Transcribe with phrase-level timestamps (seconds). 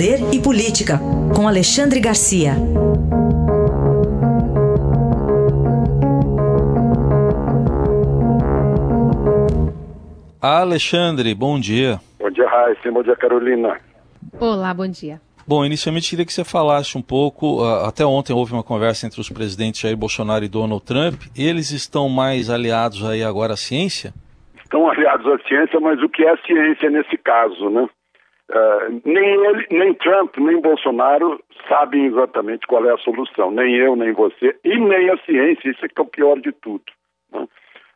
[0.00, 0.98] Poder e Política,
[1.36, 2.52] com Alexandre Garcia.
[10.40, 12.00] Alexandre, bom dia.
[12.18, 12.90] Bom dia, Raíssa.
[12.90, 13.78] Bom dia, Carolina.
[14.40, 15.20] Olá, bom dia.
[15.46, 17.62] Bom, inicialmente queria que você falasse um pouco.
[17.62, 21.24] Uh, até ontem houve uma conversa entre os presidentes Jair Bolsonaro e Donald Trump.
[21.36, 24.14] Eles estão mais aliados aí agora à ciência?
[24.64, 27.86] Estão aliados à ciência, mas o que é ciência nesse caso, né?
[28.50, 33.52] Uh, nem ele, nem Trump, nem Bolsonaro sabem exatamente qual é a solução.
[33.52, 35.70] Nem eu, nem você, e nem a ciência.
[35.70, 36.82] Isso é que é o pior de tudo.
[37.32, 37.46] Né?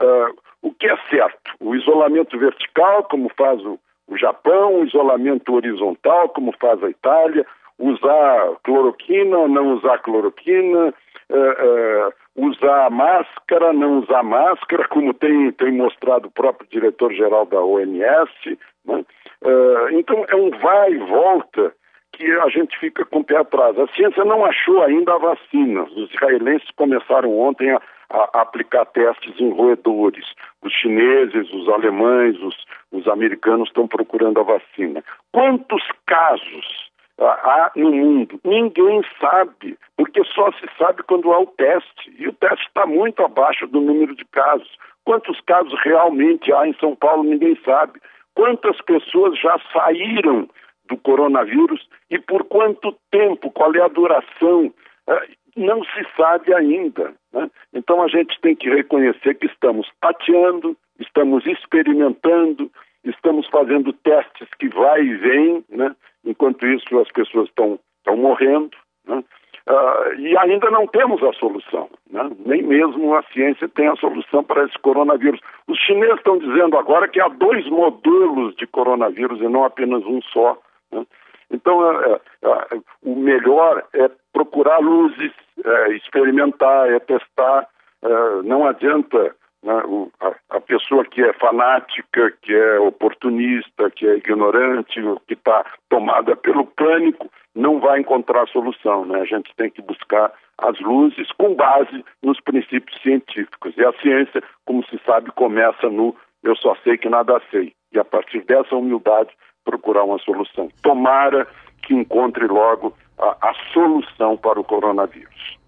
[0.00, 1.54] Uh, o que é certo?
[1.60, 7.46] O isolamento vertical, como faz o, o Japão, o isolamento horizontal, como faz a Itália,
[7.78, 10.88] usar cloroquina ou não usar cloroquina,
[11.30, 18.58] uh, usar máscara, não usar máscara, como tem, tem mostrado o próprio diretor-geral da OMS.
[18.84, 19.04] Né?
[19.42, 21.74] Uh, então é um vai e volta
[22.12, 23.78] que a gente fica com o pé atrás.
[23.78, 25.82] A ciência não achou ainda a vacina.
[25.84, 30.26] Os israelenses começaram ontem a, a aplicar testes em roedores.
[30.62, 32.56] Os chineses, os alemães, os,
[32.92, 35.02] os americanos estão procurando a vacina.
[35.32, 38.40] Quantos casos há no mundo?
[38.44, 42.12] Ninguém sabe, porque só se sabe quando há o teste.
[42.18, 44.76] E o teste está muito abaixo do número de casos.
[45.04, 47.22] Quantos casos realmente há em São Paulo?
[47.22, 48.00] Ninguém sabe.
[48.34, 50.48] Quantas pessoas já saíram
[50.88, 54.72] do coronavírus e por quanto tempo, qual é a duração,
[55.08, 57.14] é, não se sabe ainda.
[57.32, 57.50] Né?
[57.72, 62.70] Então a gente tem que reconhecer que estamos tateando, estamos experimentando,
[63.04, 65.94] estamos fazendo testes que vai e vem, né?
[66.24, 67.78] enquanto isso as pessoas estão
[68.16, 68.76] morrendo.
[69.06, 69.22] Né?
[69.70, 72.28] Uh, e ainda não temos a solução, né?
[72.44, 75.38] nem mesmo a ciência tem a solução para esse coronavírus.
[75.68, 80.20] Os chineses estão dizendo agora que há dois modelos de coronavírus e não apenas um
[80.22, 80.58] só.
[80.90, 81.06] Né?
[81.52, 85.30] Então, é, é, o melhor é procurar luzes,
[85.64, 87.68] é, experimentar, é testar.
[88.02, 94.06] É, não adianta né, o, a, a, pessoa que é fanática, que é oportunista, que
[94.06, 99.04] é ignorante, que está tomada pelo pânico, não vai encontrar solução.
[99.04, 99.20] Né?
[99.20, 103.74] A gente tem que buscar as luzes com base nos princípios científicos.
[103.76, 107.74] E a ciência, como se sabe, começa no eu só sei que nada sei.
[107.92, 109.30] E a partir dessa humildade,
[109.64, 110.68] procurar uma solução.
[110.82, 111.46] Tomara
[111.82, 115.59] que encontre logo a, a solução para o coronavírus.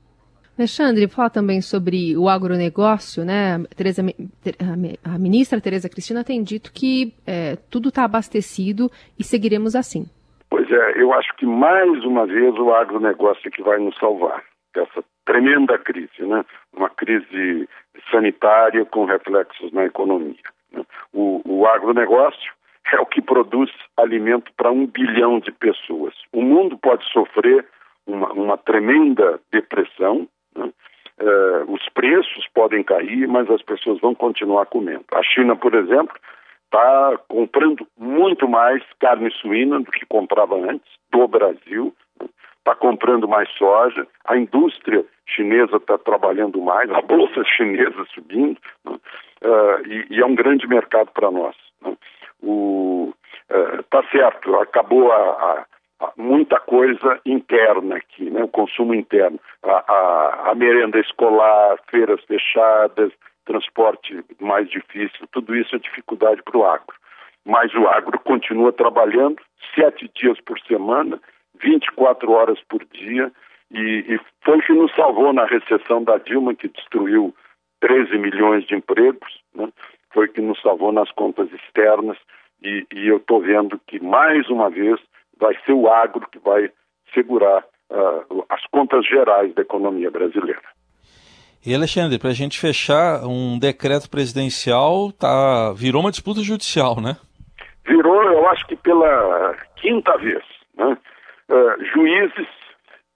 [0.58, 3.58] Alexandre, fala também sobre o agronegócio, né?
[3.74, 4.02] Tereza,
[5.04, 10.04] a ministra Tereza Cristina tem dito que é, tudo está abastecido e seguiremos assim.
[10.50, 14.42] Pois é, eu acho que mais uma vez o agronegócio é que vai nos salvar
[14.74, 16.44] dessa tremenda crise, né?
[16.76, 17.69] Uma crise
[18.10, 20.34] sanitária com reflexos na economia.
[20.70, 20.84] Né?
[21.12, 22.52] O, o agronegócio
[22.92, 26.14] é o que produz alimento para um bilhão de pessoas.
[26.32, 27.66] O mundo pode sofrer
[28.06, 30.28] uma, uma tremenda depressão,
[31.18, 35.04] é, os preços podem cair, mas as pessoas vão continuar comendo.
[35.12, 36.14] A China, por exemplo,
[36.64, 42.76] está comprando muito mais carne suína do que comprava antes, do Brasil, está né?
[42.78, 48.98] comprando mais soja, a indústria chinesa está trabalhando mais, a bolsa chinesa subindo, né?
[49.42, 51.54] uh, e, e, é um grande mercado para nós.
[51.82, 51.96] Né?
[52.42, 53.12] o
[53.48, 55.66] é, certo, acabou a,
[56.16, 58.42] muita coisa interna aqui, né?
[58.42, 63.12] o consumo interno, a, a, merenda escolar, feiras fechadas,
[63.44, 66.94] transporte mais difícil, tudo isso é dificuldade para o agro.
[67.44, 69.42] Mas o agro continua trabalhando
[69.74, 71.20] sete dias por semana,
[71.60, 73.32] 24 horas por dia,
[73.70, 77.34] e, e foi o que nos salvou na recessão da Dilma, que destruiu
[77.80, 79.69] 13 milhões de empregos, né?
[80.12, 82.16] foi que nos salvou nas contas externas
[82.62, 85.00] e, e eu estou vendo que mais uma vez
[85.42, 86.70] vai ser o agro que vai
[87.12, 90.62] segurar uh, as contas gerais da economia brasileira.
[91.66, 97.16] E Alexandre, para a gente fechar, um decreto presidencial tá, virou uma disputa judicial, né?
[97.86, 100.44] Virou, eu acho que pela quinta vez.
[100.76, 100.96] Né?
[101.49, 102.49] Uh, juízes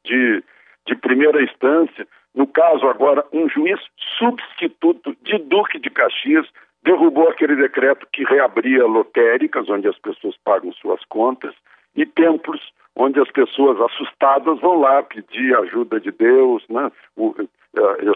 [0.04, 0.42] de,
[0.86, 3.80] de primeira instância, no caso agora, um juiz
[4.18, 6.46] substituto de Duque de Caxias,
[6.84, 11.54] derrubou aquele decreto que reabria lotéricas, onde as pessoas pagam suas contas,
[11.96, 12.60] e templos,
[12.94, 16.64] onde as pessoas assustadas vão lá pedir ajuda de Deus.
[16.68, 16.90] Né?
[17.16, 17.34] O,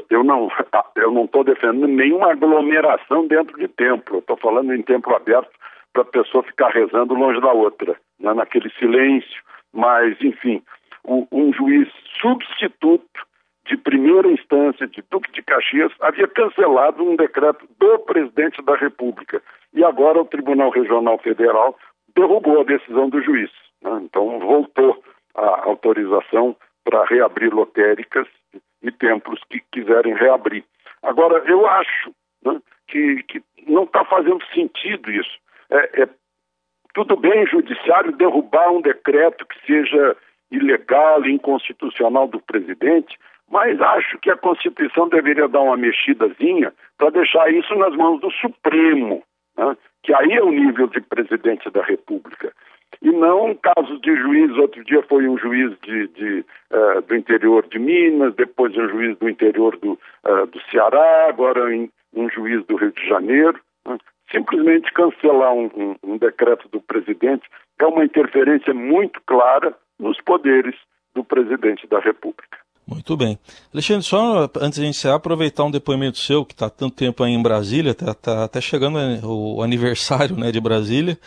[0.09, 0.51] eu, não
[0.97, 5.51] eu não estou defendendo nenhuma aglomeração dentro de templo, estou falando em templo aberto
[5.93, 8.33] para a pessoa ficar rezando longe da outra, né?
[8.35, 9.43] naquele silêncio.
[9.73, 10.63] Mas, enfim,
[11.05, 11.89] um juiz
[12.21, 13.05] substituto
[13.67, 19.41] de primeira instância de Duque de Caxias havia cancelado um decreto do presidente da República.
[19.73, 21.77] E agora o Tribunal Regional Federal
[22.17, 23.51] derrubou a decisão do juiz.
[23.83, 24.01] Né?
[24.03, 25.03] Então voltou
[25.35, 28.27] a autorização para reabrir lotéricas
[28.83, 30.65] e templos que quiserem reabrir.
[31.03, 32.13] Agora, eu acho
[32.45, 35.39] né, que, que, não está fazendo sentido isso.
[35.71, 36.09] É, é,
[36.95, 40.17] tudo bem, judiciário, derrubar um decreto que seja
[40.51, 43.17] ilegal e inconstitucional do presidente,
[43.49, 48.31] mas acho que a Constituição deveria dar uma mexidazinha para deixar isso nas mãos do
[48.33, 49.23] Supremo,
[49.57, 49.77] né?
[50.03, 52.53] que aí é o nível de presidente da República.
[53.03, 57.67] E não casos de juiz, outro dia foi um juiz de, de uh, do interior
[57.67, 61.67] de Minas, depois um juiz do interior do, uh, do Ceará, agora
[62.15, 63.59] um juiz do Rio de Janeiro.
[63.87, 63.97] Né?
[64.31, 67.49] Simplesmente cancelar um, um, um decreto do presidente
[67.79, 70.75] é uma interferência muito clara nos poderes
[71.15, 72.59] do presidente da República.
[72.87, 73.39] Muito bem.
[73.73, 77.43] Alexandre, só antes de iniciar, aproveitar um depoimento seu, que está tanto tempo aí em
[77.43, 81.19] Brasília, está tá até chegando o aniversário né, de Brasília,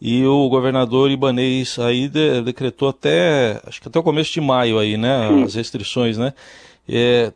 [0.00, 4.80] e o governador Ibanês aí de, decretou até, acho que até o começo de maio
[4.80, 5.44] aí, né, Sim.
[5.44, 6.34] as restrições, né?
[6.88, 7.32] É,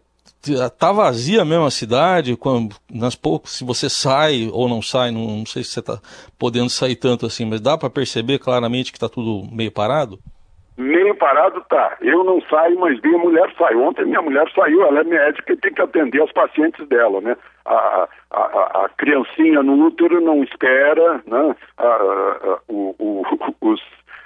[0.77, 5.39] tá vazia mesmo a cidade, quando, nas poucas, se você sai ou não sai, não,
[5.39, 6.01] não sei se você está
[6.37, 10.19] podendo sair tanto assim, mas dá para perceber claramente que está tudo meio parado?
[10.77, 11.97] Meio parado tá.
[12.03, 13.75] Eu não saio, mas minha mulher sai.
[13.75, 17.35] Ontem minha mulher saiu, ela é médica e tem que atender as pacientes dela, né?
[17.65, 21.57] A, a, a criancinha no útero não espera, né?
[21.79, 23.23] A, a, o, o,
[23.63, 23.81] os,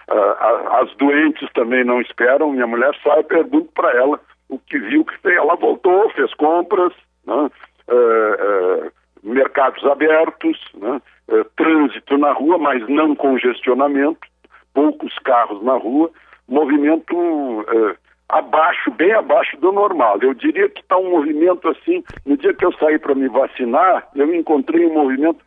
[0.09, 2.51] as doentes também não esperam.
[2.51, 5.37] Minha mulher sai, pergunto para ela o que viu, que fez.
[5.37, 6.93] Ela voltou, fez compras,
[7.25, 7.49] né?
[7.89, 8.91] É, é,
[9.23, 11.01] mercados abertos, né?
[11.29, 14.27] É, trânsito na rua, mas não congestionamento,
[14.75, 16.11] poucos carros na rua
[16.51, 17.97] movimento uh,
[18.29, 20.19] abaixo, bem abaixo do normal.
[20.21, 24.09] Eu diria que está um movimento assim, no dia que eu saí para me vacinar,
[24.15, 25.39] eu encontrei um movimento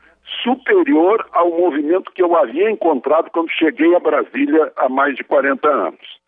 [0.43, 5.67] superior ao movimento que eu havia encontrado quando cheguei a Brasília há mais de 40
[5.67, 6.23] anos.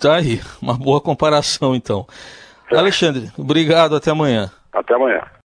[0.00, 2.06] Tá aí, uma boa comparação então.
[2.70, 2.76] É.
[2.76, 4.50] Alexandre, obrigado, até amanhã.
[4.72, 5.22] Até amanhã.